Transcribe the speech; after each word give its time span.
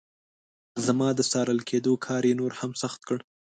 زما 0.85 1.07
د 1.15 1.19
څارل 1.31 1.59
کېدلو 1.69 1.95
کار 2.05 2.23
یې 2.29 2.33
نور 2.39 2.51
هم 2.59 2.71
سخت 2.81 2.99
کړ. 3.07 3.17